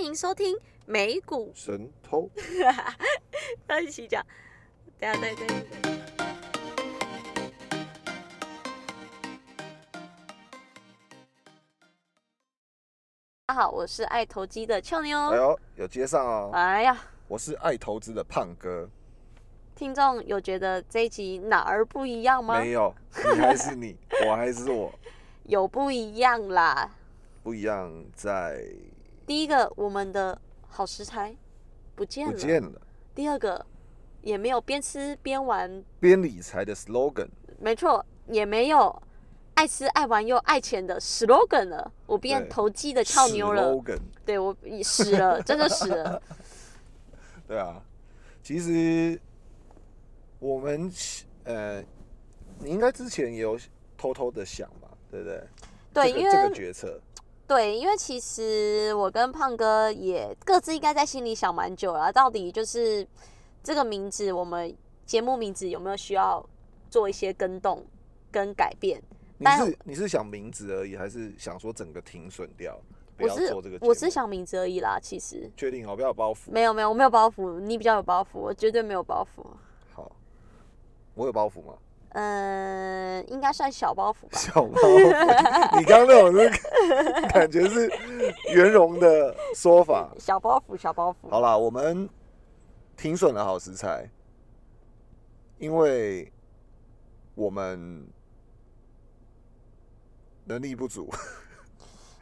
[0.00, 0.56] 欢迎收听
[0.86, 2.30] 美股，神偷，
[3.68, 4.24] 要一起讲。
[4.98, 5.66] 等一下，对对对。
[13.44, 15.28] 大家好，我是爱投机的俏妞。
[15.28, 16.50] 哎呦，有接上哦。
[16.54, 16.98] 哎呀，
[17.28, 18.88] 我是爱投资的胖哥，
[19.74, 22.58] 听众有觉得这一集哪儿不一样吗？
[22.58, 22.94] 没有，
[23.34, 23.94] 你还是你，
[24.26, 24.90] 我还是我，
[25.44, 26.90] 有不一样啦。
[27.42, 28.64] 不一样在
[29.30, 30.36] 第一个，我们的
[30.66, 31.32] 好食材
[31.94, 32.82] 不见了；不见了。
[33.14, 33.64] 第二个，
[34.22, 37.28] 也没有边吃边玩，边理财的 slogan，
[37.60, 39.00] 没错，也没有
[39.54, 41.92] 爱吃爱玩又爱钱的 slogan 了。
[42.06, 46.20] 我变投机的俏妞了，slogan，对我死了，真的死了。
[47.46, 47.80] 对啊，
[48.42, 49.16] 其实
[50.40, 50.90] 我们
[51.44, 51.80] 呃，
[52.58, 53.56] 你应该之前也有
[53.96, 55.40] 偷偷的想嘛，对不对？
[55.94, 57.00] 对，因为这个决策，
[57.50, 63.04] 对，因为其实我跟胖哥也各自应该在心里想蛮久了，到底就是
[63.60, 64.72] 这个名字，我们
[65.04, 66.48] 节目名字有没有需要
[66.88, 67.84] 做一些更动
[68.30, 69.02] 跟改变？
[69.36, 72.80] 你但是你是想名字而已，还是想说整个停损掉，
[73.16, 73.84] 不要我是做这个？
[73.84, 76.52] 我是想名字而已啦，其实确定好，不要有包袱。
[76.52, 79.44] 没有没有我没有包袱，你比较有包袱，我绝对没有包袱。
[79.92, 80.08] 好，
[81.14, 81.74] 我有包袱吗？
[82.10, 84.38] 嗯，应该算小包袱吧。
[84.38, 86.50] 小包袱，你刚刚那种是
[87.32, 87.88] 感觉是
[88.52, 90.10] 圆融的说法。
[90.18, 91.30] 小包袱，小包袱。
[91.30, 92.08] 好啦，我们
[92.96, 94.10] 停损了好食材，
[95.58, 96.32] 因为
[97.36, 98.08] 我们
[100.46, 101.08] 能力不足，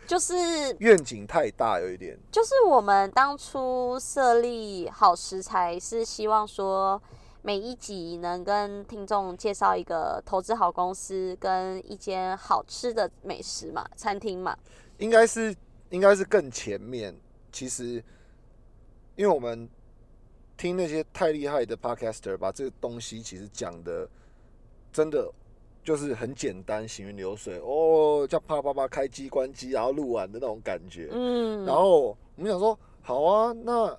[0.06, 0.34] 就是
[0.80, 2.18] 愿景太大，有一点。
[2.30, 7.00] 就是我们当初设立好食材，是希望说
[7.42, 14.56] 每一集能跟听众介绍一个投资好公司跟一间好吃的美食嘛，餐厅嘛。
[14.98, 15.54] 应该是
[15.90, 17.14] 应该是更前面。
[17.50, 18.02] 其实，
[19.16, 19.68] 因为我们
[20.56, 24.06] 听那些太厉害的 podcaster，把这个东西其实讲的
[24.92, 25.32] 真的
[25.82, 31.08] 就是很简单，行云流水哦，叫啪啪啪开机关机，然后录完的那种感觉。
[31.12, 33.98] 嗯，然后我们想说，好啊，那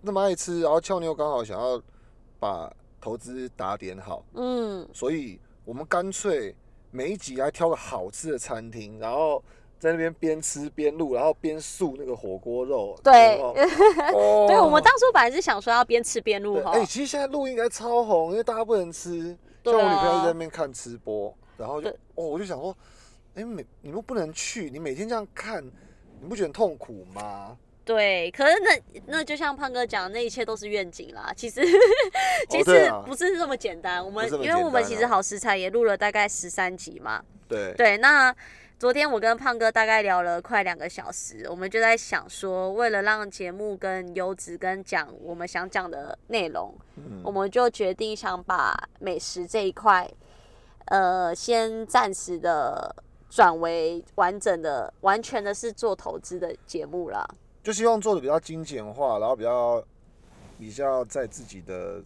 [0.00, 1.80] 那么爱吃，然后俏妞刚好想要
[2.40, 6.56] 把投资打点好，嗯，所以我们干脆
[6.90, 9.42] 每一集还挑个好吃的餐厅，然后
[9.78, 12.98] 在那边边吃边录，然后边素那个火锅肉。
[13.04, 13.54] 对 哦
[14.48, 16.84] 对，我们当初本来是想说要边吃边录哎、。
[16.84, 19.36] 其实现在录应该超红，因为大家不能吃。
[19.62, 22.74] 像我女朋友啊在那边看吃播，然后就哦，我就想说，
[23.34, 25.62] 哎、每你们不能去，你每天这样看，
[26.18, 27.56] 你不觉得很痛苦吗？
[27.90, 31.32] 对，可是那那就像胖哥讲，那一切都是愿景啦。
[31.34, 31.60] 其实
[32.48, 34.04] 其实不是这么简单。
[34.04, 37.20] 我们因为我们其实好食材也录了大概十三集嘛。
[37.48, 38.32] 对，对，那
[38.78, 50.08] 昨天我跟胖哥大概聊了快两个小时，我们就在想说，为了让节目更优质，跟讲我们想讲的内容，嗯我们就决定想把美食这一块，
[50.84, 52.94] 呃，先暂时的
[53.28, 57.28] 转为完整的、完全的是做投资的节目啦。
[57.62, 59.84] 就希望做的比较精简化，然后比较
[60.58, 62.02] 比较在自己的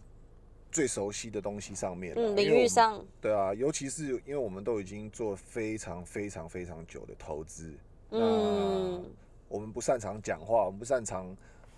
[0.71, 2.13] 最熟悉的东西上面。
[2.15, 7.73] 嗯，领域上，对啊，尤其是因为我们都已经做非常非常非常久的投资，
[8.11, 9.03] 嗯，
[9.47, 11.35] 我们不擅长讲话，我们不擅长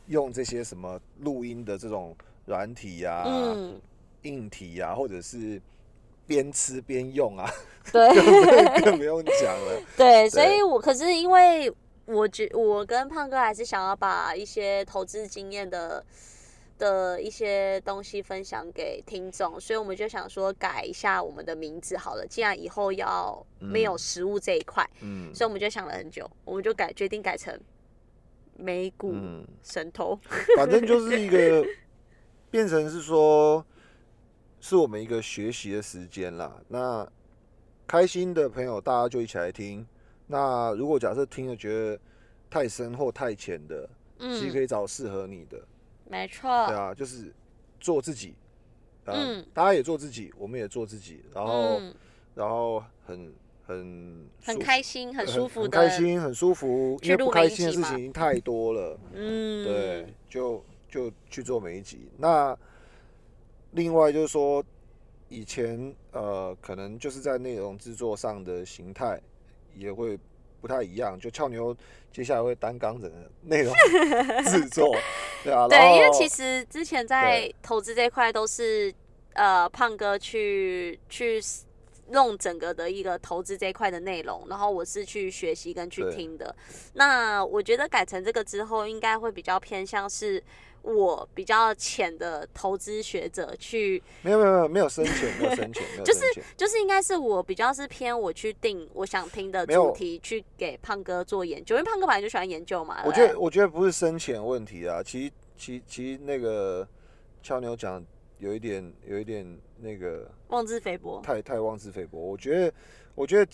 [0.08, 3.80] 用这些什么录音的这种软体呀、嗯，
[4.24, 5.62] 硬体呀、或者是
[6.26, 7.48] 边吃边用啊，
[7.94, 8.82] 对。
[8.82, 9.82] 更 不用讲了。
[9.96, 11.72] 对，所以我可是因为
[12.08, 16.04] 我觉我跟胖哥还是想要把一些投资经验的
[16.78, 22.26] 的一些东西分享给听众，所以我们就想说改一下我们的名字好了。
[22.26, 27.60] 既然以后要没有食物这一块，嗯所以我们就想了很久，我们就改决定改成
[28.56, 30.18] 美股嗯，神偷。
[30.56, 31.66] 反正就是一个
[32.50, 33.66] 变成是说，
[34.62, 36.62] 是我们一个学习的时间啦。
[36.70, 37.06] 那
[37.86, 39.86] 开心的朋友，大家就一起来听。
[40.28, 42.00] 那如果假设听了觉得
[42.50, 43.90] 太深或太浅的，
[44.20, 45.58] 其实可嗯，以找适合你的。
[46.10, 46.68] 没错。
[46.68, 47.34] 对啊，就是
[47.80, 48.36] 做自己。
[49.06, 51.96] 啊嗯大家也做自己，我们也做自己，然后、嗯，
[52.36, 53.34] 然后很
[53.66, 59.00] 很很开心，很很舒服的，很开心，很舒服，因为不开心的事情已经太多了。
[59.14, 62.10] 嗯，对，就就去做每一集。
[62.18, 62.58] 那
[63.72, 64.62] 另外就是说，
[65.30, 69.22] 以前呃，可能就是在内容制作上的形态
[69.78, 70.18] 也会
[70.62, 71.20] 不太一样。
[71.20, 71.76] 就俏妞
[72.12, 73.74] 接下来会担纲整个内容
[74.46, 74.96] 制作，
[75.44, 78.94] 对啊，对，因为其实之前在对投资这块都是
[79.34, 81.42] 呃胖哥去去
[82.10, 86.56] 弄整个的一个投资这一块的内容，然后我是去学习跟去对听的。
[86.94, 90.42] 那我觉得改成这个之后，应该会比较偏向是
[90.96, 96.22] 我比较浅的投资学者去，没有没有没有没有深浅，没有深浅，没有 就是。
[96.56, 103.04] 就是应该是我比较是偏我去定我想听的主题，去给胖哥做研究，因为胖哥本来就喜欢研究嘛。
[103.06, 106.88] 我觉得我觉得不是深浅问题啊，其实其其实那个
[107.44, 108.04] 俏妞讲
[108.40, 109.46] 有一点有一点
[109.80, 111.22] 那个妄自菲薄。
[111.22, 112.20] 太太妄自菲薄。
[112.20, 112.74] 我觉得
[113.14, 113.52] 我觉得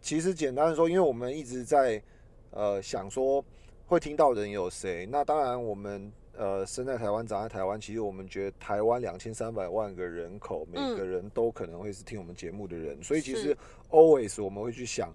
[0.00, 2.02] 其实简单的说，因为我们一直在
[2.50, 3.44] 呃想说
[3.86, 6.12] 会听到人有谁，那当然我们。
[6.32, 10.96] 呃，生在台湾，长在台湾，其实我们觉得台湾两千三百万个人口，每嗯。
[10.96, 13.56] 个人都可能会是听我们节目的人，所以其实
[13.90, 15.14] always 我们会去想，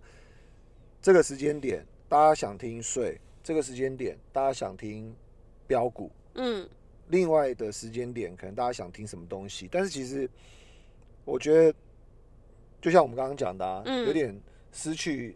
[1.02, 5.16] 这个时间点大家想听税，这个时间点大家想听
[5.66, 6.68] 标股，嗯，
[7.08, 10.30] 另外的时间点可能大家想听什么东西，但是其实
[11.24, 11.74] 我觉得，
[12.82, 14.06] 就像我们刚刚讲的、啊，嗯。
[14.06, 14.40] 有点
[14.72, 15.36] 失去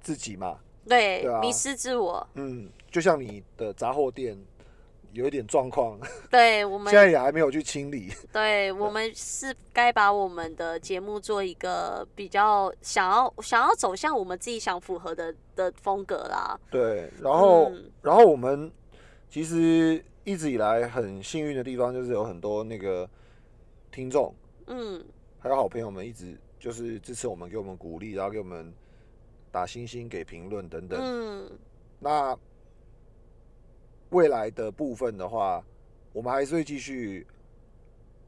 [0.00, 2.26] 自己嘛，对，对啊迷失自我。
[2.34, 4.36] 嗯，就像你的杂货店
[5.12, 5.98] 有一点状况，
[6.30, 16.58] 对我们 现在也还没有去清理，对，我们是该把我们的节目做一个比较想要想要走向我们自己想符合的的风格啦。
[16.70, 18.70] 对，然后、嗯然后我们
[19.28, 23.08] 其实一直以来很幸运的地方，就是有很多那个
[23.90, 24.34] 听众。
[24.66, 25.04] 嗯，
[25.38, 28.72] 还有好朋友们一直就是支持我们，给我们鼓励，然后给我们
[29.50, 31.00] 打星星、给评论等等。
[31.02, 31.58] 嗯，
[31.98, 32.38] 那
[34.10, 35.64] 未来的部分的话，
[36.12, 37.26] 我们还是会继续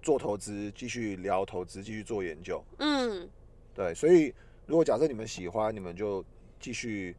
[0.01, 2.63] 做投资，继续聊投资，继续做研究。
[2.79, 3.29] 嗯，
[3.75, 4.35] 对，所以
[4.67, 6.25] 如果假设你们喜欢，你们就
[6.61, 7.17] 继续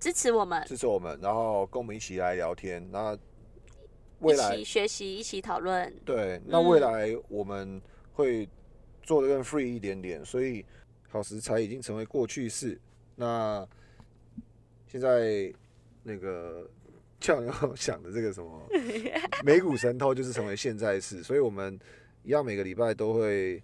[0.00, 2.84] 支持我们，支持我们，然后跟我们一起来聊天。
[2.90, 3.16] 那
[4.20, 5.92] 未一来起学习，一起讨论。
[6.04, 7.80] 对，那未嗯来我们
[8.12, 8.48] 会
[9.02, 10.64] 做的更 free 一点点，所以
[11.08, 12.80] 好食材已经成为过去式。
[13.22, 13.68] 那
[14.88, 15.54] 现在
[16.02, 16.68] 那个
[17.20, 18.68] 俏妞想的这个什么
[19.46, 21.78] 美股神偷，就是成为现在式，所以我们
[22.24, 23.62] 一样每个礼拜都会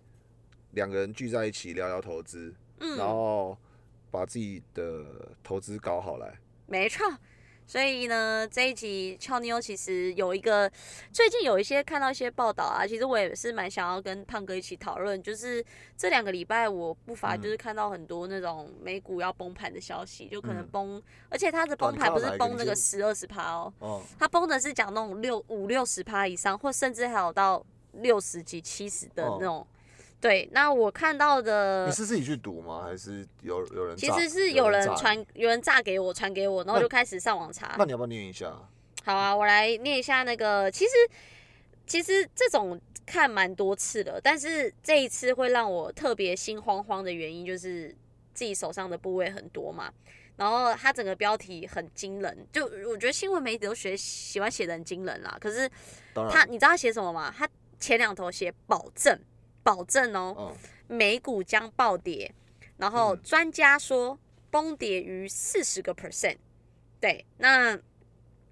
[0.70, 3.58] 两个人聚在一起聊聊投资，然嗯，后
[4.12, 5.04] 把自己的
[5.42, 6.38] 投资搞好来。
[6.66, 7.04] 没错。
[7.68, 10.68] 所以呢，这一集俏妞其实有一个，
[11.12, 15.62] 最近有一些看到一些报道啊，其实我也是蛮想要跟胖哥一起讨论，就是
[15.94, 17.42] 这两个礼拜我不乏嗯。
[17.42, 20.68] 就是看到很多那种美股要崩盘的消息，就可能嗯。
[20.72, 27.62] 崩，而且它的哦崩盘不是崩那个十二十趴哦，哦，它崩的是讲那种六五六十趴以上，或甚至还有到
[27.92, 29.36] 六十几七十的哦。
[29.38, 29.66] 那种。
[30.20, 32.82] 对，那我看到的你是自己去读吗？
[32.84, 34.10] 还是有有人呃其？
[34.12, 37.76] 实是有人传，有人炸给我，传给我，然后那就开始上网查。
[37.78, 38.52] 那你要不要念一下？
[39.04, 40.70] 好啊，我来念一下那个。
[40.70, 40.90] 其实，
[41.86, 47.94] 其实这种看蛮多次的，但是这一次会让我特别心慌慌的原因，就是
[48.34, 49.90] 自己手上的部位很多嘛。
[50.36, 55.38] 然后它整个标题很惊人，就我觉得新闻媒体都学喜欢写的很惊人啦。
[55.40, 55.70] 可是，
[56.14, 57.32] 他，你知道他写什么吗？
[57.36, 57.48] 他
[57.80, 59.18] 前两头写保证，
[59.68, 60.56] 保证哦，嗯，
[60.96, 62.34] 美股将暴跌，
[62.78, 64.18] 然后嗯专家说
[64.50, 66.38] 崩跌于四十个 percent。
[66.98, 67.78] 对，那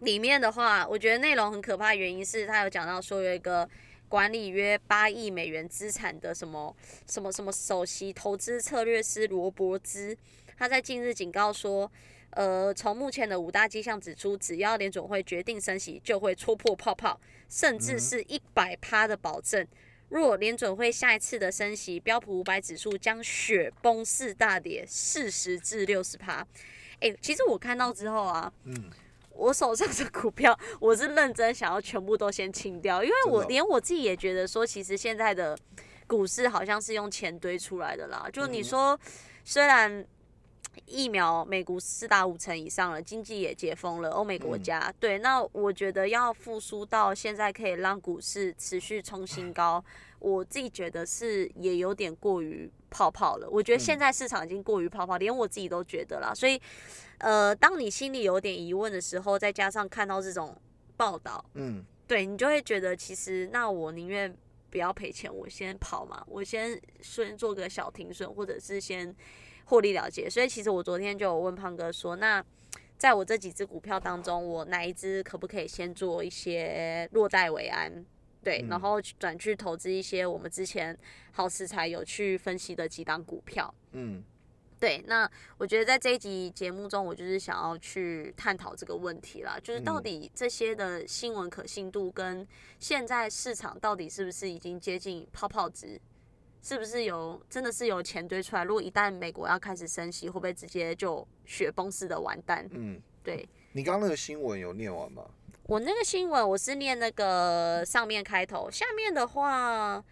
[0.01, 3.67] 里面的话，我觉得内容很可怕，原因是他有讲到说有一个
[4.11, 6.77] 管理约八亿美元资产的什么
[7.07, 10.15] 什么什么首席投资策略师罗伯兹，
[10.59, 11.91] 他在近日警告说。
[12.31, 17.19] 呃，从目前的五大迹象指出，只要联总会决定升息，就会戳破泡泡，
[17.49, 19.67] 甚至是一百趴的保证。
[20.09, 26.47] 若联准会下一次的升息，标普五百指数将雪崩式大跌四十至六十趴。
[27.01, 28.91] 哎、其实我看到之后啊，嗯，
[29.31, 35.59] 我手上的股票，我是认真想要全部都先清掉，因为我连我自己也觉得说，其实现在的
[36.07, 38.29] 股市好像是用钱堆出来的啦。
[38.33, 39.01] 就你嗯说，
[39.45, 40.07] 虽然
[40.85, 49.83] 疫苗美股四打五成以上了，经济也解封了，欧美国嗯家、对，那我觉得要复苏到现在可以让股市持续冲新高，
[50.19, 53.49] 我自己觉得是也有点过于泡泡了。
[53.51, 56.33] 我觉得现嗯在市场已经过于泡泡，连我自己都觉得啦。
[56.35, 56.61] 所以，
[57.19, 60.57] 呃，当你心里有点疑问的时候，再加上看到这种
[60.97, 64.35] 报道，嗯，对你就会觉得，其实那我宁愿
[64.71, 69.15] 不要赔钱，我先跑嘛，我先先做个小停损，或者是先
[69.67, 70.29] 获利了结。
[70.29, 72.45] 所以其实我昨天就有问胖哥说，那
[72.99, 78.05] 在我这几只股票当中，我哪一只可不可以先做一些落袋为安？
[78.43, 80.97] 对，嗯然后转去投资一些我们之前
[81.33, 83.75] 好食材有去分析的几档股票。
[83.91, 84.23] 嗯，
[84.79, 92.47] 对，那我觉得在这一集节目中，我就是想要去探讨这个问题啦，就是到嗯底这些的新闻可信度跟
[92.79, 96.01] 现在市场到底是不是已经接近泡泡值，
[96.67, 98.65] 是不是有真的是有钱堆出来？
[98.65, 102.69] 如果一旦美国要开始升息，会不会直接就雪崩式的完蛋？
[102.73, 105.23] 嗯，对你刚刚那个新闻有念完吗？
[105.63, 110.05] 我那个新闻我是念那个上面开头，下面的话。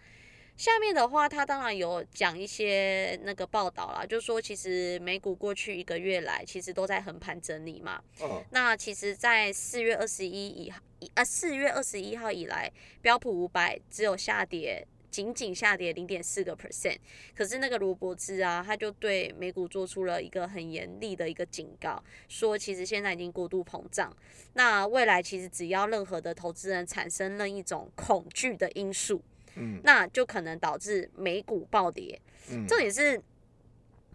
[0.57, 8.01] 下面的话，他当然有讲一些那个报道啦，就说其实美股过去一个月来，其实都在横盘整理嘛。
[8.21, 10.73] 嗯那其实，在四月二十一以
[11.15, 12.71] 呃四月二十一号以来，
[13.01, 16.97] 标普五百只有下跌，仅仅下跌零点四个 percent。
[17.33, 24.13] 可是那个罗伯兹啊，他就对美股做出了一个很严厉的一个警告，说其实现在已经过度膨胀。
[24.55, 29.21] 那未来其实只要任何的投资人产生任一种恐惧的因素，
[29.55, 32.19] 嗯那就可能导致美股暴跌。
[32.51, 33.21] 嗯，重点是，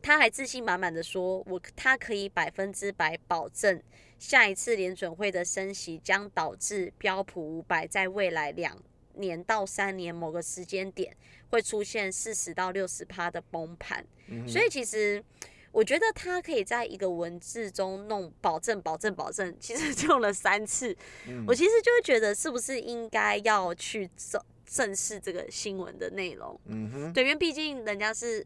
[0.02, 3.82] 他还自信满满的说，我他可以百分之百保证，
[4.18, 8.76] 下一次联准会的升息将导致标普五百在未来两
[9.14, 11.16] 年到三年某个时间点
[11.50, 14.04] 会出现四十到六十趴的崩盘。
[14.28, 15.22] 嗯所以其实。
[15.72, 20.92] 我觉得他可以在一个文字中弄保证、保证、保证，其实 用了三次。
[21.28, 26.60] 嗯我其实就会觉得，是不是应该要去正正视这个新闻的内容？
[26.64, 28.44] 嗯哼，对，因为毕竟人家是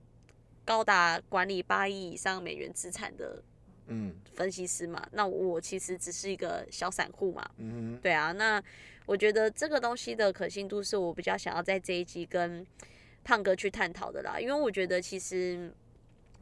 [0.67, 3.43] 高达管理八亿以上美元资产的
[3.87, 8.63] 嗯分析师嘛，那我其实只是一个小散户嘛，嗯哼，对啊，那
[9.07, 12.67] 我觉得这个东西的可信度是我比较想要在这一集跟
[13.23, 15.73] 胖哥去探讨的啦，因为我觉得其实。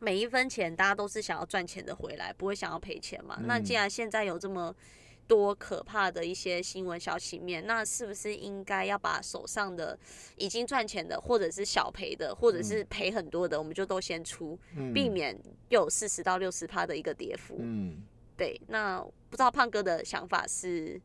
[0.05, 3.41] 每一分钱，大家都是想要赚钱的回来，不会想要赔钱嘛。
[3.45, 4.75] 那既嗯然现在有这么
[5.29, 9.97] 多可怕的一些新闻消息面，那是不是应该要把手上的
[10.35, 15.39] 已经赚钱的，或者是小赔的，或者是赔很多的，我们就都先出，嗯避免
[15.69, 17.59] 又有四十到六十趴的一个跌幅。
[17.61, 18.03] 嗯，
[18.37, 18.99] 对，那
[19.31, 21.01] 不知道胖哥的想法是？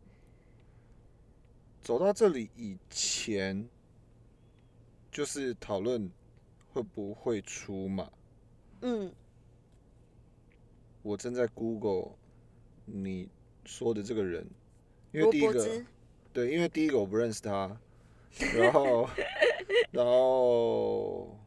[1.88, 3.65] 走到这里以前，
[5.10, 6.12] 就是讨论
[6.74, 8.12] 会不会出嘛。
[8.82, 9.10] 嗯
[11.01, 12.12] 我正在 Google
[12.84, 13.29] 你
[13.63, 14.46] 说的这个人，
[15.13, 15.86] 因为第一个，
[16.34, 17.79] 对，因为第一个我不认识他，
[18.53, 19.10] 然后
[19.89, 21.39] 然后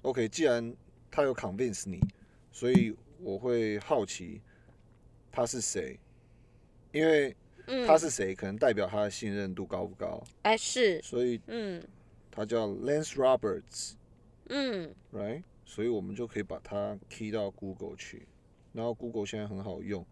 [0.00, 0.74] OK，既然
[1.10, 2.00] 他有 convince 你，
[2.50, 4.40] 所以我会好奇
[5.30, 6.00] 他是谁，
[6.90, 7.36] 因为
[7.74, 11.82] 嗯，他是谁，可能代表他的信任度高不高，哎是，所以嗯。
[12.30, 13.92] 他叫 Lance Roberts。
[14.48, 14.94] 嗯。
[15.12, 15.42] Right？
[15.64, 18.26] 所以我们就可以把它 key 到 Google 去，
[18.74, 20.04] 然后 Google 现在很好用。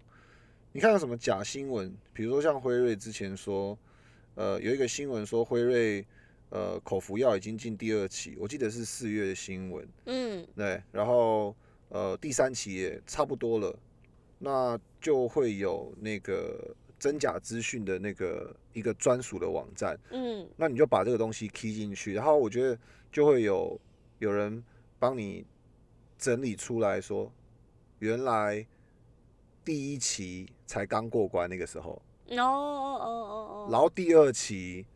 [0.72, 1.94] 你看到什么假新闻？
[2.14, 3.78] 比如说像辉瑞之前说，
[4.36, 6.06] 呃，有一个新闻说辉瑞
[6.48, 10.46] 呃口服药已经进第二期，我记得是四月的新闻，嗯。
[10.56, 11.54] 对，然后
[11.90, 13.78] 呃第三期也差不多了，
[14.38, 20.46] 那就会有那个真假资讯的那个一个专属的网站，嗯。
[20.56, 22.78] 那你就把这个东西 key 进去，然后我觉得
[23.10, 23.80] 就会有
[24.18, 24.62] 有人
[24.98, 25.44] 帮你
[26.18, 27.32] 整理出来说，
[28.00, 28.64] 原来
[29.64, 33.68] 第一期才刚过关那个时候，哦哦哦哦。
[33.72, 34.86] 然后第二期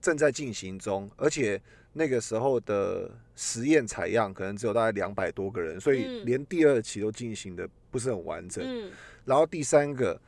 [0.00, 6.26] 正在进行中，而且那个时候的实验采样可能只有大概两百多个人，所以嗯。
[6.26, 8.64] 连第二期都进行的不是很完整。
[8.66, 8.90] 嗯。
[9.24, 10.20] 然后第三个，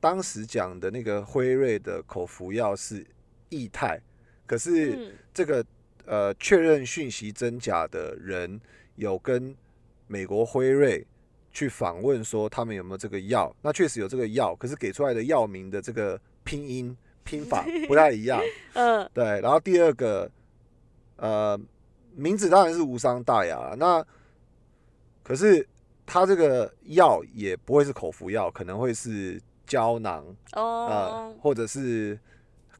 [0.00, 3.04] 当时讲的那个辉瑞的口服药是
[3.50, 4.00] 液态，
[4.46, 5.64] 可是嗯这个
[6.06, 8.60] 呃确认讯息真假的人
[8.96, 9.54] 有跟
[10.06, 11.06] 美国辉瑞
[11.52, 18.40] 去访问说他们有没有这个药，那确实有这个药，可是给出来的药名的这个拼音拼法 不太一样，
[18.74, 19.24] 嗯对。
[19.40, 20.30] 然后第二个，
[21.16, 21.58] 呃，
[22.14, 24.06] 名字当然是无伤大雅啦，那
[25.22, 25.66] 可是
[26.06, 32.18] 他这个药也不会是口服药，可能会是胶囊呃哦，或者是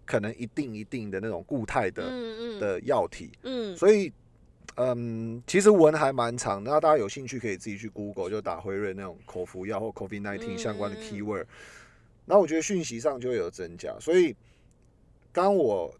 [0.05, 2.61] 可能一定一定的那种固态的、嗯嗯。
[2.61, 3.77] 的药体，嗯。
[3.77, 4.13] 所以
[4.81, 11.47] 嗯，其实文还蛮长，那大家有兴趣可以自己去 Google 就打辉瑞那种口服药或 COVID nineteen 相关的 keyword，
[12.25, 14.37] 那我觉得讯息上就会有增加，所以
[15.33, 15.93] 当我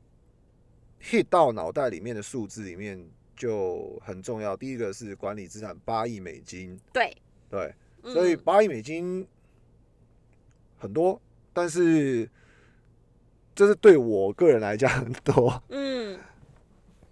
[1.03, 3.05] hit 到脑袋里面的数字里面
[3.37, 7.13] 就很重要，第一个是管理资产八亿美金，对，
[7.51, 8.13] 对，嗯。
[8.13, 9.27] 所以八亿美金
[10.79, 11.21] 很多，
[11.53, 12.29] 但是
[13.55, 16.19] 这是对我个人来讲很多，嗯，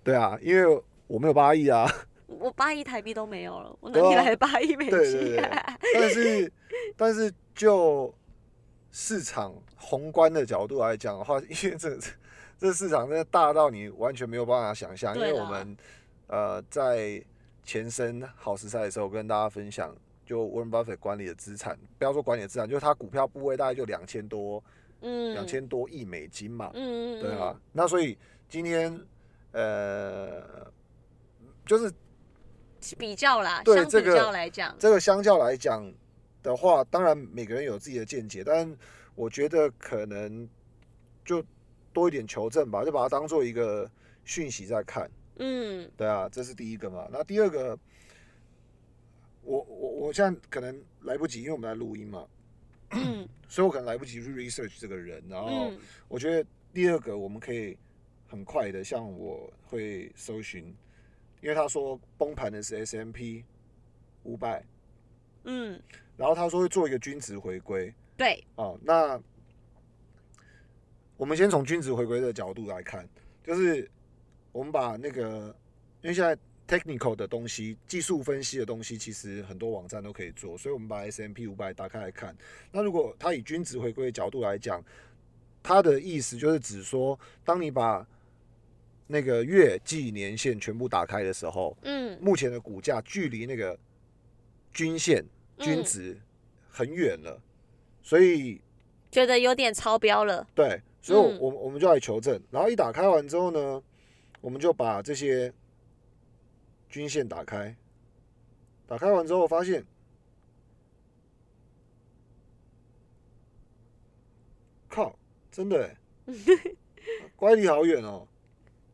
[0.04, 1.90] 对啊，因为我没有八亿啊，
[2.26, 5.50] 我八亿台币都没有了，我哪里来的八亿美对对金对？
[5.94, 6.52] 但是
[6.96, 8.14] 但是就
[8.92, 11.98] 市场宏观的角度来讲的话，因为这
[12.58, 15.76] 这市场真的大到你完全没有办法想象，因为我们
[16.28, 17.22] 呃在
[17.64, 19.94] 前身好时赛的时候跟大家分享。
[20.26, 24.62] 就 Warren Buffett 管理的资产，不要说管理的资产，就是他股票部位大概就两千多，
[25.00, 27.58] 嗯，两千多亿美金嘛，嗯，嗯，对啊。
[27.72, 28.18] 那所以
[28.48, 29.00] 今天
[29.52, 30.70] 呃，
[31.64, 31.90] 就是
[32.98, 35.90] 比较啦，对这个较来讲，这个相较来讲
[36.42, 38.76] 的话，当然每个人有自己的见解，但
[39.14, 40.48] 我觉得可能
[41.24, 41.42] 就
[41.92, 43.88] 多一点求证吧，就把它当做一个
[44.24, 45.08] 讯息在看。
[45.38, 47.06] 嗯对啊，这是第一个嘛。
[47.10, 47.78] 那第二个，
[49.46, 52.26] 我我我现在可能来不及，因为我们在录音嘛，
[52.90, 55.22] 嗯 所以我可能来不及去 research 这个人。
[55.28, 57.78] 然后嗯我觉得第二个我们可以
[58.26, 60.64] 很快的，像我会搜寻，
[61.40, 63.44] 因为他说崩盘的是 S M P
[64.24, 64.64] 五百，
[65.44, 65.80] 嗯，
[66.16, 67.94] 然后他说会做一个均值回归。
[68.16, 69.20] 对，哦，那
[71.16, 73.08] 我们先从均值回归的角度来看，
[73.44, 73.88] 就是
[74.50, 75.54] 我们把那个，
[76.02, 76.36] 因为现在
[76.66, 82.36] technical 的东西、技术分析的东西，其实很多网站都可以做，所以我们把 S M P 五百打开来看。
[82.72, 84.84] 那如果它以均值回归的角度来讲，
[85.62, 88.06] 它的意思就是指说，当你把
[89.06, 92.06] 那个月、季、年线全部打开的时候，嗯。
[92.18, 93.78] 目前的股价距离那个
[94.72, 95.22] 均线
[95.58, 96.18] 均嗯值
[96.70, 97.38] 很远了，
[98.02, 98.58] 所以
[99.10, 103.82] 觉得有点超标了，对，所以我我们就来求证，然后一打开完之后呢，
[104.40, 105.52] 我们就把这些
[106.88, 107.76] 均线打开，
[108.86, 109.84] 打开完之后发现，
[114.88, 115.18] 靠，
[115.50, 115.96] 真的欸，
[117.36, 118.26] 乖离好远哦。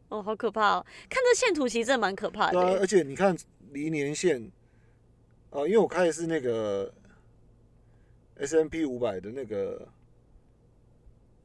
[0.08, 0.86] 哦，好可怕哦！
[1.08, 2.86] 看这线图其实真的蛮可怕的对啊，的而。
[2.86, 3.34] 且你看
[3.70, 4.42] 离年线，
[5.50, 6.92] 啊，因为我开的是那个
[8.36, 9.88] S M P 五百的那个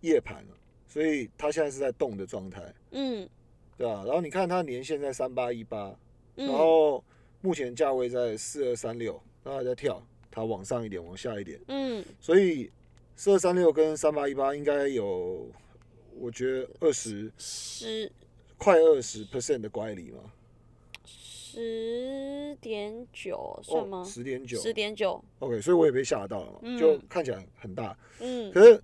[0.01, 0.51] 夜盘啊
[0.85, 3.29] 所以它现在是在动的状态，嗯
[3.77, 5.95] 对啊、然后你看它年线在三八一八，
[6.37, 6.53] 然嗯。
[6.53, 7.03] 后
[7.41, 10.01] 目前价位在四二三六，然后还在跳，
[10.31, 12.71] 它往上一点，往下一点，嗯，所以
[13.15, 15.47] 四二三六跟三八一八应该有，
[16.19, 18.11] 我觉得二十十
[18.57, 20.19] 快二十 percent 的乖离嘛，
[21.05, 24.03] 十点九算哦，吗？
[24.03, 28.51] 十点九十点九，，OK，所以我也被吓到了嘛，嗯就看起来很大，嗯。
[28.51, 28.81] 可是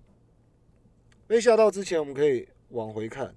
[1.26, 3.34] 被吓到之前，我们可以往回看，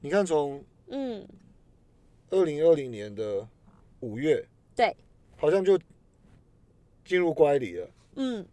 [0.00, 1.26] 你看从嗯，
[2.32, 3.46] 二零二零年的
[4.00, 4.96] 五月，对，
[5.36, 5.78] 好像就
[7.04, 7.90] 进入乖离了。
[8.16, 8.44] 嗯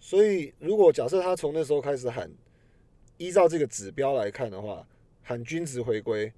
[0.00, 2.28] 所以如果假设他从那时候开始喊，
[3.18, 4.84] 依照这个指标来看的话，
[5.22, 6.32] 喊均值回归，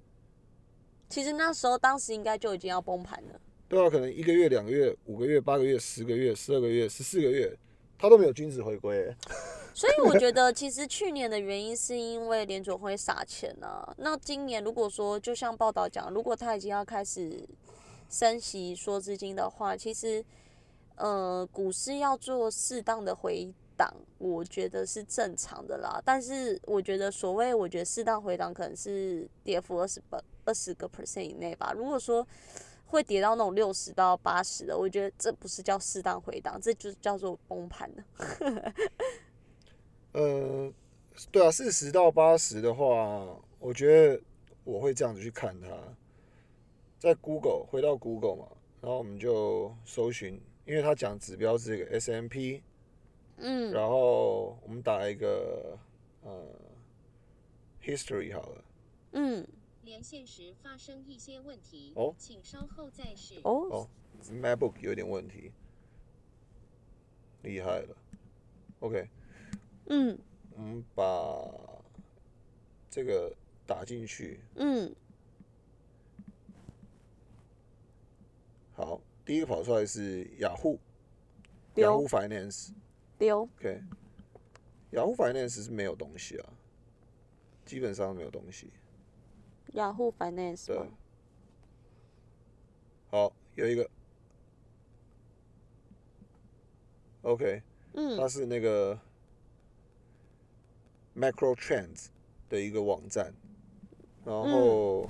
[1.09, 3.41] 其实那时候当时应该就已经要崩盘了。
[3.67, 7.51] 对啊，可能一个月、两个月、五个月、八个月、十个月、十二个月、十四个月，
[7.97, 9.17] 他都没有均值回归欸。
[9.75, 13.93] 所以我觉得，其实去年的原因是因为联准会撒钱啊。
[13.97, 17.45] 那今年如果说，就像报道讲，如果他已经要开始
[18.09, 20.23] 升息缩资金的话，其实
[20.95, 26.01] 呃，股市要做适当的回档，我觉得是正常的啦。
[26.05, 31.73] 但是我觉得，所谓我觉得适当回档，可能是跌幅二十百二十个 percent 以内吧。
[31.75, 32.25] 如果说
[32.85, 38.73] 会跌到那种六十到八十的，我觉得这不是叫适当回档，这就是叫做崩盘了。
[40.15, 40.71] 呃，
[41.29, 44.21] 对啊，四十到八十的话，我觉得
[44.63, 45.67] 我会这样子去看它。
[46.97, 48.47] 在 Google 回到 Google 嘛，
[48.81, 52.63] 然后我们就搜寻，因为它讲指标是一个 S M P，
[53.37, 55.77] 嗯然后我们打一个
[56.23, 56.45] 呃
[57.83, 58.63] history 好了。
[59.11, 59.45] 嗯。
[59.83, 63.35] 连线时发生一些问题，哦请稍后再试。
[63.43, 63.87] 哦哦
[64.31, 65.51] MacBook 有点问题，
[67.43, 67.95] 厉害了。
[68.79, 69.07] OK，
[69.87, 70.17] 嗯。
[70.55, 71.03] 我们把
[72.89, 73.35] 这个
[73.67, 74.39] 打进去。
[74.55, 74.95] 嗯
[78.73, 80.79] 好，第一个跑出来是雅虎，
[81.75, 82.71] 雅丢虎 Finance。
[83.17, 83.41] 丢。
[83.57, 83.81] OK，
[84.91, 86.53] 雅虎 Finance 是没有东西啊，
[87.65, 88.71] 基本上没有东西。
[89.73, 90.77] 雅虎 Finance 对。
[90.77, 90.87] 吗？，
[93.09, 93.89] 好，有一个。
[97.21, 97.61] OK，
[97.93, 98.99] 它嗯是那个
[101.15, 102.07] Macro Trends
[102.49, 103.33] 的一个网站，
[104.25, 105.09] 然后，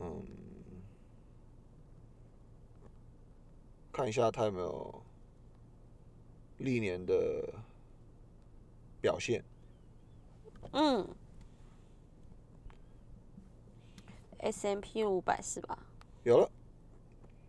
[0.00, 0.22] 嗯，
[3.92, 5.02] 看一下它有没有
[6.58, 7.54] 历年的
[9.00, 9.44] 表现。
[10.72, 11.08] 嗯
[14.38, 15.78] ，S M P 五百是吧？
[16.24, 16.50] 有了，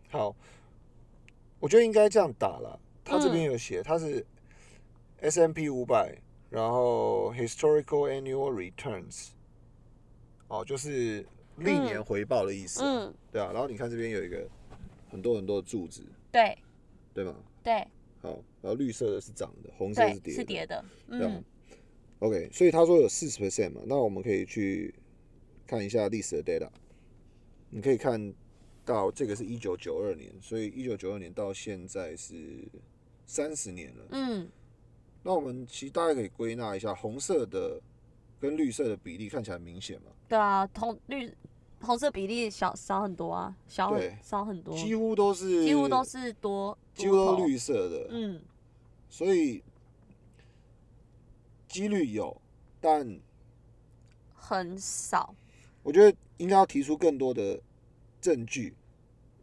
[0.08, 0.36] 好，
[1.58, 2.78] 我觉得应该这样打了。
[3.04, 4.24] 它这边嗯有写，它是
[5.26, 6.16] S M P 五百，
[6.50, 9.30] 然后 Historical Annual Returns，
[10.46, 13.50] 哦，就是历年嗯回报的意思，嗯，对啊。
[13.52, 14.48] 然后你看这边有一个
[15.10, 16.56] 很多很多的柱子，对
[17.12, 17.34] 对吗？
[17.64, 17.84] 对
[18.22, 18.30] 好，
[18.62, 20.84] 然后绿色的是涨的，红色是，跌的，是叠的。
[21.08, 21.44] 对啊嗯
[22.20, 24.94] OK，所以他说有四十 percent 嘛，那我们可以去
[25.66, 26.70] 看一下历史的 data，
[27.68, 28.32] 你可以看
[28.84, 32.66] 到这个是一九九二年，所以一九九二年到现在是
[33.26, 34.04] 三十年了。
[34.12, 34.48] 嗯，
[35.26, 37.80] 那我们其实大概可以归纳一下，红色的
[38.38, 41.34] 跟绿色的比例看起来很明显嘛，对啊，红绿
[41.80, 48.40] 红色比例小少很多啊，小很对少很多，几乎都是几乎都是多，几乎都是绿色的，嗯，
[49.08, 49.60] 所以
[51.66, 52.40] 几率有，
[52.80, 53.18] 但
[54.32, 55.34] 很少，
[55.82, 57.60] 我觉得应该要提出更多的
[58.20, 58.72] 证据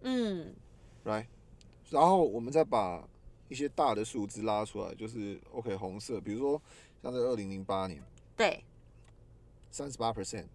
[0.03, 0.55] 嗯。
[1.03, 1.27] 来，
[1.89, 3.05] 然后我们再把
[3.53, 6.59] 一些大的数字拉出来，就是 OK 红色，比如说
[7.03, 8.01] 像在二零零八年
[8.35, 8.63] 对，
[9.69, 10.47] 三十八 percent，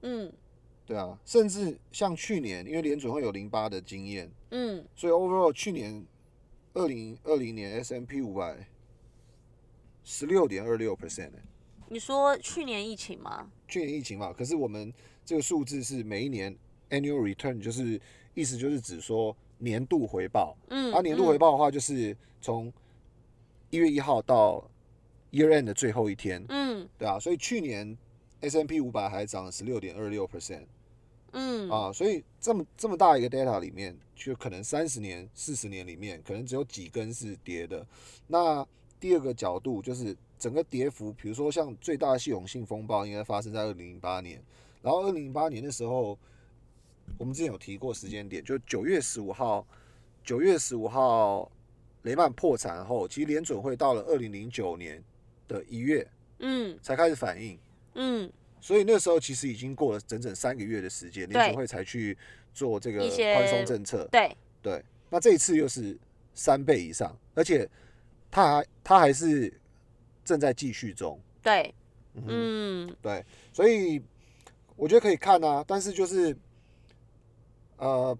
[0.00, 0.32] 嗯。
[0.84, 4.84] 对啊，甚至像去年，因为联准会有零八的经验，嗯。
[4.96, 6.04] 所以 overall 去年
[6.74, 8.66] 二零二零年 S M P 五百
[10.02, 11.30] 十六点二六 percent
[11.88, 13.48] 你说去年疫情吗？
[13.68, 14.92] 去年疫情嘛，可是我们
[15.24, 16.52] 这个数字是每一年
[16.90, 18.00] annual return，就是
[18.34, 20.56] 意思就是指说年度回报。
[20.68, 22.72] 嗯，啊，年度回报的话，就是从
[23.70, 24.62] 一月一号到
[25.30, 27.96] year end 的最后一天，嗯，对啊，所以去年
[28.40, 30.64] S M P 五百还涨了十六点二六 percent
[31.30, 31.70] 嗯嗯。
[31.70, 37.86] 啊，所以这么这么大一个 data 里面，就可能三十年、四十年里面，可能只有几根是跌的。
[38.26, 38.66] 那
[38.98, 44.42] 第二个角度就是整个跌幅，比如说像最大的系统性风暴应该发生在二零零八年，
[44.82, 46.18] 然后二零零八年的时候，
[47.18, 49.66] 我们之前有提过时间点，就九月十五号，
[50.24, 51.50] 九月十五号
[52.02, 55.02] 雷曼破产后，其实联准会到了二零零九年
[55.46, 56.06] 的一月
[56.40, 57.58] 嗯才开始反应。
[57.94, 62.16] 嗯，所以那时候其实已经过了整整三个月的时间，联准会才去
[62.52, 64.08] 做这个宽松政策。
[64.10, 65.96] 对，对，那这一次又是
[66.34, 67.68] 三倍以上，而且
[68.30, 69.52] 它还它还是
[70.24, 71.20] 正在继续中。
[71.42, 71.74] 对，
[72.14, 74.00] 嗯对，所以
[74.74, 76.34] 我觉得可以看啊，但是就是
[77.82, 78.16] 呃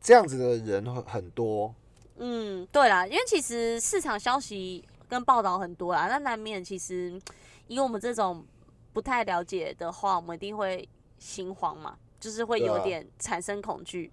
[0.00, 1.72] 这样子的人很很多，
[2.16, 7.20] 嗯，对啦，因为其实市场消息跟报道很多啦，那难免其实
[7.68, 8.44] 以我们这种
[8.92, 14.10] 不太了解的话，我们一定会心慌嘛，就是会有点产生恐惧。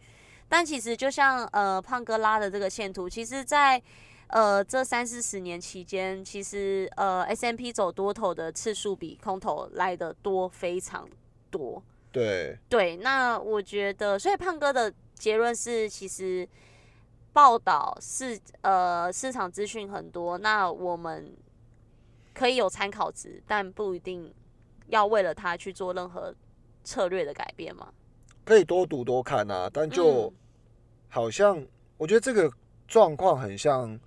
[0.47, 3.81] 但其实就像呃胖哥拉的这个线图，其实在
[4.27, 11.09] 呃这三四十年期间，其实呃 S M P 走多头的次数比空头来的多非常
[11.49, 11.81] 多。
[12.15, 16.47] 对，对，那我觉得，所以胖哥的结论是，其实
[17.33, 21.35] 报道市呃市场资讯很多，那我们
[22.33, 24.33] 可以有参考值，但不一定
[24.87, 26.33] 要为了它去做任何
[26.85, 27.91] 策略的改变嘛。
[28.45, 30.33] 可以多读多看啊，但就嗯。
[31.09, 31.61] 好像
[31.97, 32.49] 我觉得这个
[32.87, 33.99] 状况很像，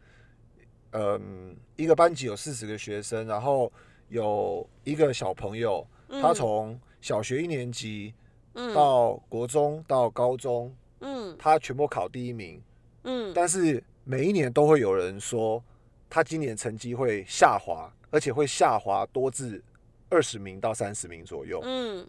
[0.92, 3.70] 嗯，一个班级有四十个学生，然后
[4.08, 6.34] 有一个小朋友，他嗯。
[6.34, 8.14] 从小学一年级
[8.54, 12.62] 嗯到国中到高中，嗯他全部考第一名，
[13.04, 15.62] 嗯但是每一年都会有人说
[16.10, 19.62] 他今年成绩会下滑，而且会下滑多至
[20.08, 22.06] 二十名到三十名左右，嗯，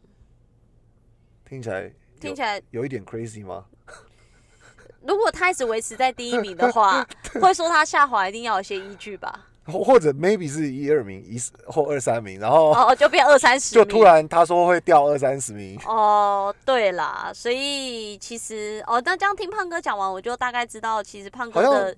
[1.46, 3.66] 听起来听起来有一点 crazy 吗？
[5.06, 7.08] 如果他一直维持在第一名的话，
[7.40, 9.48] 会说他下滑一定要有些依据吧？
[9.66, 21.96] 或或者 maybe 是一二名，一或二三名，然后哦，就变二三十，就突然他说会掉二三十名，哦，对啦，所以其实哦，那这样听胖哥讲完，我就大概知道，其实胖哥的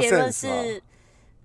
[0.00, 0.82] 结论是，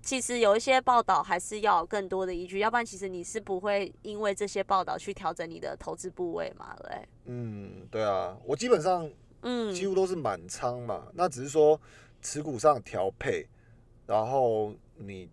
[0.02, 7.08] 其实有一些报道还是要有更多的依据，要不然其实你是不会因为这些报道去调整你的投资部位嘛，对？
[7.26, 9.08] 嗯，对啊，我基本上
[9.42, 11.80] 嗯，几乎都是满仓嘛，那只是说
[12.20, 13.46] 持股上调配，
[14.06, 15.28] 然后你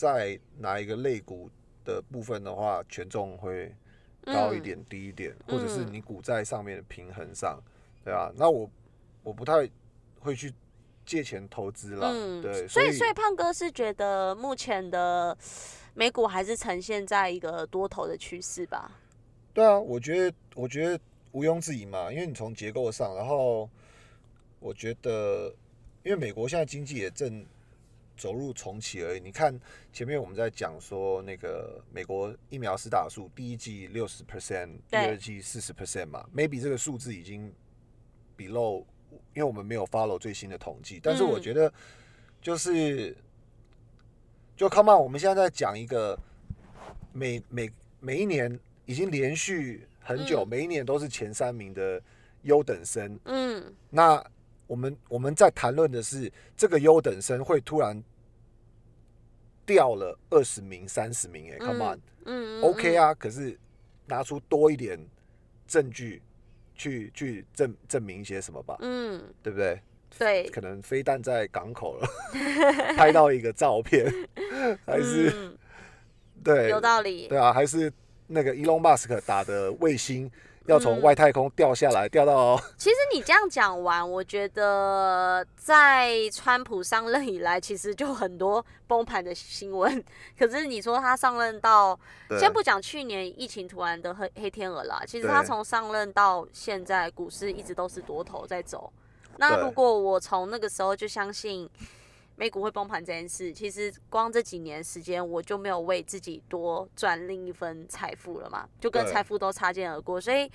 [0.00, 1.50] 在哪一个类股
[1.84, 3.70] 的部分的话，权重会
[4.24, 7.60] 高一嗯点、低一点，或者是嗯你股债上面的平衡上，
[8.02, 8.70] 对啊，那我
[9.22, 9.68] 我不太
[10.20, 10.54] 会去
[11.04, 15.36] 借钱投资啦，嗯，对，所以以所以胖哥是觉得目前的
[15.92, 18.90] 美股还是呈现在一个多头的趋势吧？
[19.52, 20.98] 对啊，我觉得我觉得
[21.32, 23.68] 毋庸置疑嘛，因为你从结构上，然后
[24.60, 25.54] 我觉得，
[26.04, 27.44] 因为美国现在经济也正
[28.20, 29.20] 走入重启而已。
[29.20, 29.58] 你看
[29.92, 37.50] 前面我们在讲说那个美国疫苗施打数，第一季六十 percent，第二季四十 percent 嘛，maybe 这个数字已经
[38.36, 38.84] below，
[39.34, 41.72] 因为我们没有 follow 最新的统计，但是我嗯觉得
[42.42, 43.16] 就是。
[44.56, 46.18] 就 come on，我们现在在讲一个
[47.14, 51.98] 每每每一年已经连续很久，嗯每一年都是前三名的
[52.42, 53.18] 优等生。
[53.24, 54.22] 嗯那
[54.66, 58.04] 我们我们在谈论的是这个优等生会突然
[59.66, 62.60] 掉了二十名、三十名，哎，come on，OK、嗯
[62.94, 63.58] 嗯啊，可是
[64.06, 64.98] 拿出多一点
[65.66, 66.20] 证据
[66.74, 69.80] 去去证证明一些什么吧，嗯，对不对？
[70.18, 72.08] 对，可能飞弹在港口了，
[72.96, 74.12] 拍到一个照片，
[74.84, 75.56] 还是、嗯，
[76.42, 76.68] 对。
[76.68, 77.28] 有道理。
[77.28, 77.92] 对啊，还是
[78.26, 80.28] 那个 Elon Musk 打的卫星
[80.66, 90.02] 要从嗯外太空掉下来，掉到其实你这样讲完，我觉得在川普上任以来，其实就很多崩盘的新闻。
[90.38, 91.98] 可是你说他上任到，
[92.38, 98.92] 先不讲去年疫情突然的黑黑天鹅啦，其实他从上任到现在，股市一直都是多头在走。
[99.38, 101.68] 那如果我从那个时候就相信
[102.40, 110.18] 美股会崩盘这件事，其实光这几年时间，我就没有为自己多赚另一份财富了嘛，就跟财富都擦肩而过。
[110.18, 110.50] 所以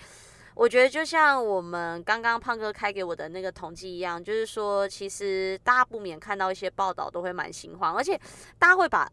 [0.56, 8.20] 我觉得就像我们刚刚胖哥开给我的那个统计一样，就是说，其实大家不免看到一些报道都会蛮心慌，而且
[8.58, 9.08] 大家会把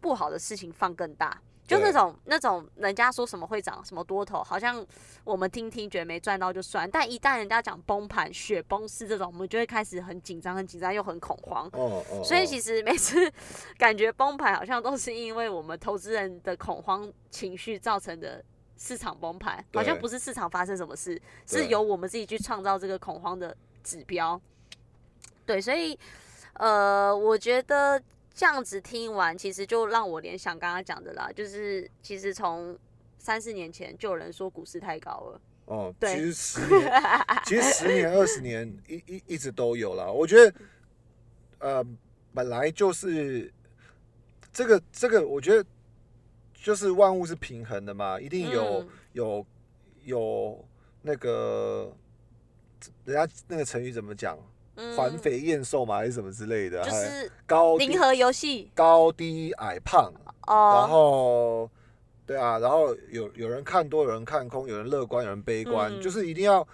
[0.00, 1.42] 不好的事情放更大。
[1.66, 4.84] 就那种那种人家说什么会涨什么多头，好像
[5.24, 11.66] 我们听听觉得没赚到就算，但一旦人家讲崩盘、雪崩式这种，我们就会开始很紧张、很紧张又很恐慌。
[11.72, 13.30] 哦哦，哦所以其实每次
[13.76, 18.44] 感觉崩盘，好像都是因为我们投资人的恐慌情绪造成的
[18.78, 24.40] 市场崩盘，好像不是市场发生什么事，是由我们自己去创造这个恐慌的指标。
[25.44, 25.98] 对，所以
[26.54, 28.00] 呃，我觉得
[28.36, 32.78] 这样子听完，其实就让我联想刚刚讲的啦，就是其实从
[33.18, 36.92] 三四年前就有人说股市太高了，哦，对其实十年，
[37.46, 40.06] 其实十年、二十年一一一直都有啦。
[40.06, 40.54] 我觉得，
[41.60, 41.86] 呃，
[42.34, 43.50] 本来就是
[44.52, 45.66] 这个这个，我觉得
[46.52, 49.46] 就是万物是平衡的嘛，一定有、嗯有
[50.04, 50.68] 有
[51.00, 51.90] 那个
[53.06, 54.38] 人家那个成语怎么讲？
[54.96, 56.84] 环嗯肥燕瘦嘛，还是什么之类的？
[56.84, 60.12] 还就是高低零和游戏高低矮胖，
[60.46, 61.70] 哦然哦，后，
[62.26, 66.66] 对啊，然后有有人看多，有人看空，有人乐观，有人悲观，嗯就是一定要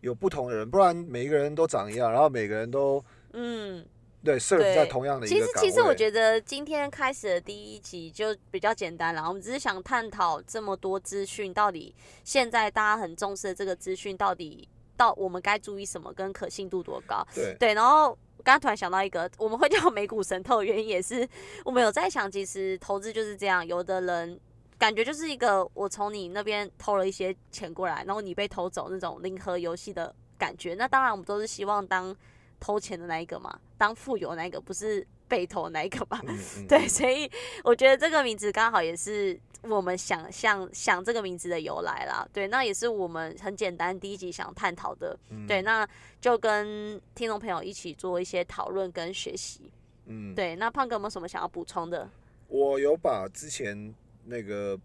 [0.00, 3.84] 有不同的人，不然每一个人都长一样，然后每个人都嗯。
[4.22, 5.70] 对 serve 在同样的一其实，个岗位。
[5.70, 9.26] 其实我觉得今天开始的第一集就比较简单了。
[9.26, 14.68] 我们只是想探讨这么多资讯，到底现在大家很重视的这个资讯，到底
[15.00, 17.26] 到我们该注意什么，跟可信度多高？
[17.34, 21.26] 对对，然后我刚刚突然想到一个，我们会叫美股神偷的原因也是，
[21.64, 24.38] 我们有在想，其实投资就是这样，有的人
[24.76, 30.74] 感觉就是一个我从你那边偷了一些钱过来，然后你被偷走那种零和游戏的感觉。
[30.74, 32.14] 那当然，我们都是希望当
[32.58, 36.20] 偷钱的那一个嘛，当富有的那一个，不是被偷的那一个嘛。
[36.26, 37.30] 嗯嗯， 对，嗯所以
[37.64, 42.26] 我觉得这个名字刚好也是我们想象想这个名字的由来啦。
[42.32, 45.18] 对，那也是我们很简单第一集想探讨的。
[45.30, 45.86] 嗯对，那
[46.20, 49.70] 就跟听众朋友一起做一些讨论跟学习。
[50.06, 52.08] 嗯，对，那胖哥有没有什么想要补充的？
[52.48, 53.94] 我有把之前
[54.24, 54.78] 那个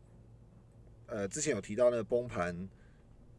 [1.07, 2.67] 呃，之前有提到那个崩盘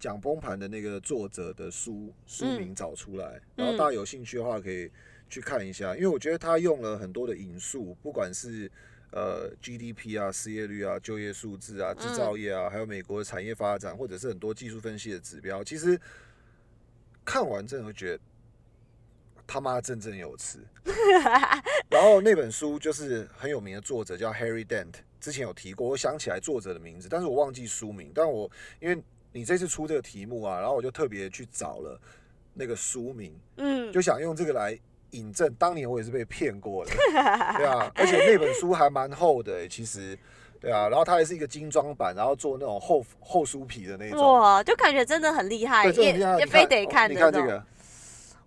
[0.00, 4.90] 讲崩盘的那个作者的书书嗯名找出来，然后大家有兴趣的话可以
[5.28, 8.70] 去看一下，因为我觉得他用了很多的引述，不管是
[9.12, 15.98] 呃 GDP 啊、失业率啊、就业数字啊、制造业啊，还有美国的产业发展，或者是很多技术分析的指标，其实
[17.24, 18.20] 看完真的会觉得
[19.46, 20.60] 他妈振振有词。
[21.88, 28.12] 然后那本书就是很有名的作者叫 Harry Dent，之前有提过，我想起来作者的名字，但是我忘记书名。
[28.14, 32.00] 但我因为你这次出这个题目啊，然后我就特别去找了
[32.54, 34.78] 那个书名，嗯，就想用这个来
[35.18, 35.52] 引证。
[35.58, 36.92] 当年我也是被骗过的，
[37.56, 40.18] 对啊，而且那本书还蛮厚的、欸其实。
[40.58, 46.16] 对啊，然后它还是一个精装版，然后做那种厚厚书皮的那种，哇，就感觉真的很厉害，也。
[46.16, 47.10] 也非得哦看。
[47.10, 47.62] 你看这个，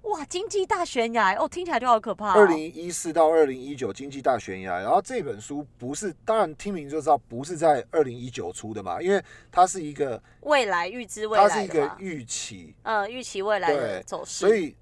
[0.01, 2.33] 哇，经济大悬崖哦，听起来就好可怕、哦。
[2.35, 14.75] 二零一四到二零一九经济大悬崖，然后这本书不是，当然听名就知道不是在二零一九出的嘛，因为它是一个，未来预知未来它是一个预期，呃预期未来的走势，所以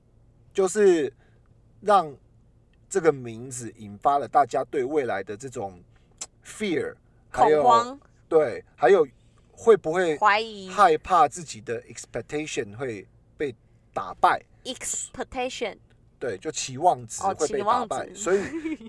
[0.53, 1.11] 就是
[1.81, 2.13] 让
[2.89, 5.81] 这个名字引发了大家对未来的这种
[6.45, 6.95] fear，
[7.29, 9.07] 还有恐慌、对，还有
[9.51, 13.53] 会不会怀疑、害怕自己的 expectation 会被
[13.93, 14.41] 打败。
[14.63, 15.77] expectation，
[16.19, 18.41] 对，就期望值哦会被打败，值所以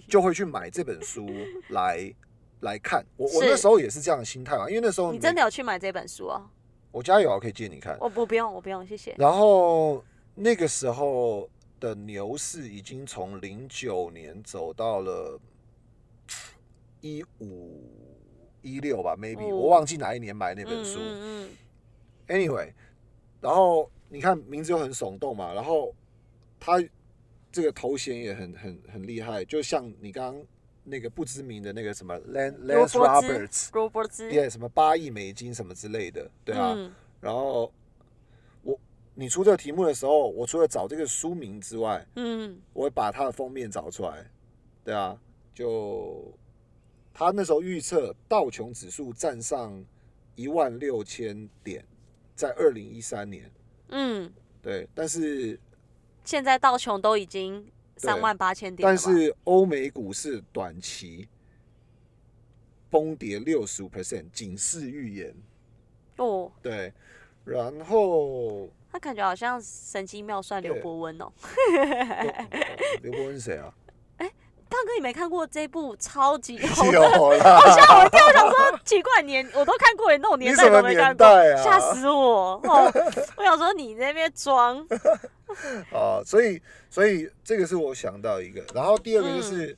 [0.09, 1.29] 就会去买这本书
[1.71, 2.13] 来
[2.61, 3.05] 来看。
[3.17, 6.49] 我我那时候也是这样的心态嘛，因为那时候你真的有去买这本书哦？
[6.91, 7.97] 我家有啊，可以借你看。
[8.01, 9.15] 我不不用，我不用，谢谢。
[9.19, 10.03] 然后
[10.35, 11.49] 那个时候
[11.81, 15.41] 的牛市已经从零九年走到了
[17.01, 17.83] 一五
[18.63, 20.99] 一六吧，maybe、哦我忘记哪一年买那本书。
[21.01, 21.51] 嗯嗯
[22.29, 22.73] Anyway，
[23.41, 25.95] 然后你看名字又很耸动嘛，然后
[26.61, 26.83] 他
[27.51, 30.45] 这个头衔也很很很厉害，就像你刚刚
[30.85, 36.75] 那个不知名的那个什么 Lance Roberts，罗伯兹，也什么八亿美金什么之类的，对啊。
[36.77, 37.73] 嗯然后我
[39.21, 44.25] 你出这个题目的时候，我除了找这个书名之外，嗯我会把它的封面找出来。
[44.85, 45.21] 对啊，
[45.53, 46.33] 就
[47.13, 49.85] 他那时候预测道琼指数站上
[50.37, 51.85] 一万六千点，
[52.37, 53.51] 在二零一三年。
[53.89, 55.59] 嗯，对，但是
[56.25, 61.27] 现在道琼都已经三万八千点，但是欧美股市短期
[62.89, 65.35] 崩跌六十五 percent，警示预言。
[66.19, 66.93] 哦，对，
[67.45, 71.25] 然后他感觉好像神机妙算刘伯温哦。
[71.27, 71.33] 哦
[73.03, 73.73] 刘伯温是谁啊？
[74.71, 76.99] 胖哥，你没看过这部超级红的？
[77.01, 81.27] 有啦， 吓我一跳，我想说奇怪年我都看过，你那种年代都没看过？
[81.57, 82.61] 吓死我！
[82.65, 82.93] 哦，
[83.39, 84.87] 我想说你那边装，
[85.91, 86.21] 啊！
[86.23, 88.63] 所以，所以这个是我想到一个。
[88.75, 89.69] 然后第二个嗯就是，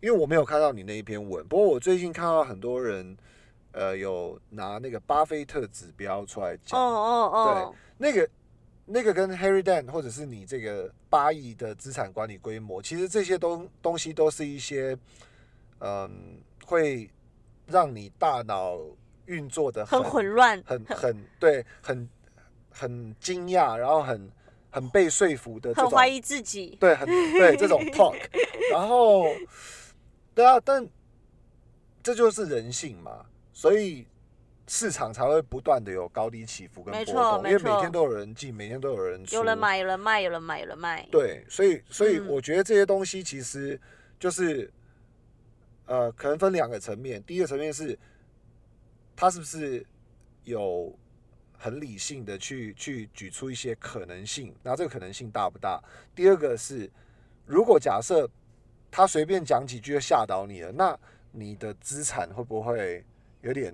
[0.00, 3.16] 因为我没有看到你那一篇文，不过我最近看到很多人，
[3.72, 8.28] 呃，有拿那个巴菲特指标出来讲哦哦，哦对，那个
[8.88, 14.96] 那个跟 Harry Dan 或者是你这个八亿的资产管理规模，其实这些东东西都是一些，
[15.80, 17.10] 嗯，会
[17.66, 18.78] 让你大脑
[19.26, 22.08] 运作的很混乱，很很对，很
[22.70, 24.30] 很惊讶，然后很
[24.70, 26.76] 很被说服的这种，很怀疑自己。
[26.80, 28.16] 对，很对这种 talk，
[28.70, 29.24] 然后
[30.32, 30.88] 对啊，但
[32.04, 34.06] 这就是人性嘛，所以
[34.68, 41.06] 市场才会不断的有高低起伏跟波动，因为每天都有人进，每天都有人出，有人买，有人卖，有人买，有人卖。
[41.10, 43.80] 对，所以所以嗯我觉得这些东西其实
[44.18, 44.70] 就是
[45.86, 47.22] 呃，可能分两个层面。
[47.22, 47.96] 第一个层面是，
[49.14, 49.86] 他是不是
[50.42, 50.92] 有
[51.56, 55.80] 很理性的去去举出一些可能性，那这个可能性大不大？
[56.12, 56.90] 第二个是，
[57.44, 58.28] 如果假设
[58.90, 60.98] 他随便讲几句就吓倒你了，那
[61.30, 63.04] 你的资产会不会
[63.42, 63.72] 有点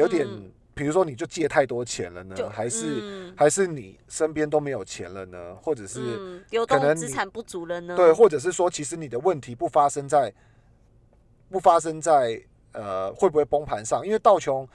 [0.00, 0.50] 有点嗯？
[0.74, 5.54] 比如说，你就借太多钱了呢，还是、嗯还是你身边都没有钱了呢？
[5.62, 7.96] 或者是、可能资产不足了呢？
[7.96, 10.32] 对，或者是说，其实你的问题不发生在
[11.50, 12.38] 不发生在
[12.72, 14.68] 呃会不会崩盘上，因为道琼、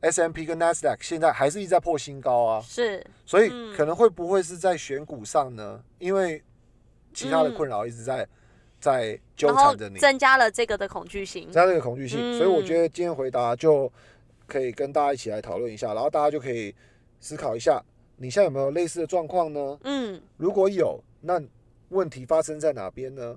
[0.00, 5.80] S M P 跟 NASDAQ 现在还是一直在破新高啊，是，所以嗯可能会不会是在选股上呢？
[5.98, 6.40] 因为
[7.12, 8.26] 其他的嗯困扰一直在
[8.80, 11.52] 在纠缠着你，增加了这个的恐惧性，增。
[11.52, 13.92] 加这个恐惧性，嗯所以我觉得今天回答就
[14.52, 16.74] 可以跟大家一起来讨论一下，然后大家就可以
[17.20, 17.82] 思考一下，
[18.16, 19.78] 你现在有没有类似的状况呢？
[19.84, 21.42] 嗯，如果有，那
[21.88, 23.34] 问题发生在哪边呢？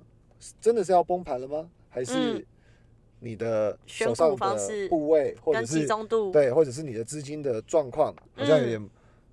[0.60, 1.70] 真的是要崩盘了吗？
[1.88, 2.44] 还是嗯
[3.18, 5.88] 你的手上的方式部位，或者是。
[6.30, 8.90] 对，或者是你的资金的状况好像有嗯点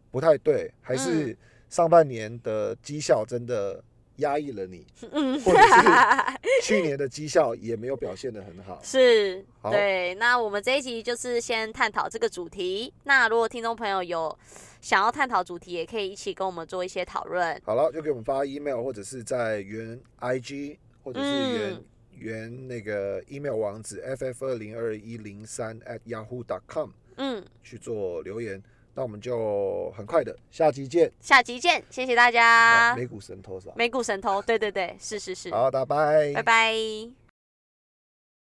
[0.09, 1.37] 不太对，还是
[1.69, 3.83] 上半年的绩效真的
[4.17, 8.79] 压抑了你，嗯，或者是 去年的绩效也没有表现的很好。
[8.83, 10.13] 是，好对。
[10.15, 12.93] 那我们这一集就是先探讨这个主题。
[13.03, 14.37] 那如果听众朋友有
[14.81, 17.59] 想要探讨主题，也可以一起跟我们做一些讨论。
[17.65, 21.83] 好了，就给我们发 email，或者是在原 IG，或者是原、嗯
[22.15, 28.63] 原那个 email 网址 ff 二零二一零三 at yahoo.com 嗯，去做留言。
[28.95, 31.11] 那我们就很快的下期见。
[31.19, 32.95] 下集见，谢谢大啊家。
[32.95, 33.73] 美股神偷是吧？
[33.75, 37.22] 美股神偷，对对对，是是是，好，大家拜拜拜。